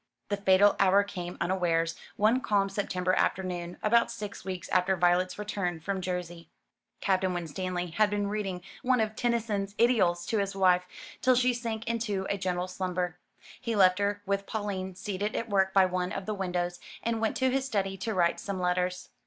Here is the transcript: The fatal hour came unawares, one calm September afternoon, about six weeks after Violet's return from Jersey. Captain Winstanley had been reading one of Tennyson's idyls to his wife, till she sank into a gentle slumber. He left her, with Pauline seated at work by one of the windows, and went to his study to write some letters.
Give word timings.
The 0.29 0.37
fatal 0.37 0.75
hour 0.79 1.03
came 1.03 1.37
unawares, 1.39 1.93
one 2.15 2.41
calm 2.41 2.69
September 2.69 3.13
afternoon, 3.13 3.77
about 3.83 4.09
six 4.09 4.43
weeks 4.43 4.67
after 4.69 4.95
Violet's 4.95 5.37
return 5.37 5.79
from 5.79 6.01
Jersey. 6.01 6.49
Captain 7.01 7.35
Winstanley 7.35 7.91
had 7.91 8.09
been 8.09 8.25
reading 8.25 8.63
one 8.81 8.99
of 8.99 9.15
Tennyson's 9.15 9.75
idyls 9.75 10.25
to 10.29 10.39
his 10.39 10.55
wife, 10.55 10.87
till 11.21 11.35
she 11.35 11.53
sank 11.53 11.87
into 11.87 12.25
a 12.31 12.37
gentle 12.39 12.67
slumber. 12.67 13.19
He 13.61 13.75
left 13.75 13.99
her, 13.99 14.23
with 14.25 14.47
Pauline 14.47 14.95
seated 14.95 15.35
at 15.35 15.51
work 15.51 15.71
by 15.71 15.85
one 15.85 16.11
of 16.11 16.25
the 16.25 16.33
windows, 16.33 16.79
and 17.03 17.21
went 17.21 17.37
to 17.37 17.51
his 17.51 17.65
study 17.65 17.95
to 17.97 18.15
write 18.15 18.39
some 18.39 18.59
letters. 18.59 19.09